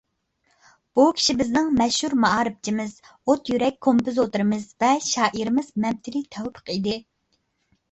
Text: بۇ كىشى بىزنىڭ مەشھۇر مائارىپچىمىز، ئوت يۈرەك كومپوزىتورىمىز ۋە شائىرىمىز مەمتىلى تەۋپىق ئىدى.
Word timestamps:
بۇ 0.99 1.03
كىشى 1.17 1.35
بىزنىڭ 1.41 1.69
مەشھۇر 1.81 2.15
مائارىپچىمىز، 2.23 2.97
ئوت 3.11 3.53
يۈرەك 3.55 3.79
كومپوزىتورىمىز 3.89 4.67
ۋە 4.87 4.91
شائىرىمىز 5.11 5.71
مەمتىلى 5.87 6.25
تەۋپىق 6.39 6.77
ئىدى. 6.79 6.99